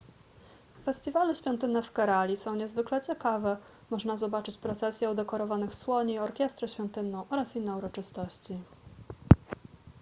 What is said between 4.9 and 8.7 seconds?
udekorowanych słoni orkiestrę świątynną oraz inne uroczystości